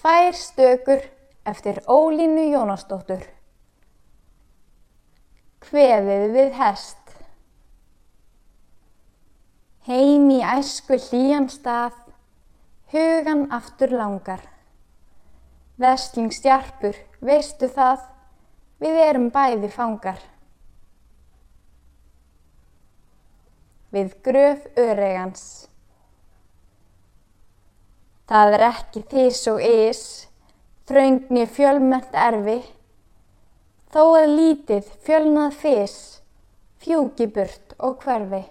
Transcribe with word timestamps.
Tvær 0.00 0.32
stökur 0.32 1.02
eftir 1.44 1.82
Ólínu 1.84 2.46
Jónasdóttur. 2.48 3.20
Kveðið 5.60 6.22
við 6.32 6.54
hest. 6.56 7.12
Heim 9.84 10.30
í 10.32 10.38
æsku 10.40 10.96
hlýjan 10.96 11.50
stað, 11.52 11.98
hugan 12.94 13.44
aftur 13.52 13.92
langar. 13.92 14.40
Vestlingstjarpur, 15.76 16.96
veistu 17.20 17.68
það, 17.68 18.00
við 18.80 19.00
erum 19.04 19.28
bæði 19.36 19.68
fangar. 19.74 20.24
Við 23.92 24.16
gröf 24.24 24.64
öregans. 24.80 25.69
Það 28.30 28.52
er 28.54 28.62
ekki 28.62 29.00
þís 29.10 29.40
og 29.50 29.56
ís, 29.66 30.00
þraungni 30.86 31.48
fjölmönt 31.50 32.12
erfi, 32.14 32.60
þó 33.90 34.04
að 34.20 34.34
lítið 34.36 34.92
fjölnað 35.02 35.56
fís, 35.58 35.96
fjúki 36.78 37.26
burt 37.26 37.74
og 37.82 37.98
hverfi. 38.04 38.44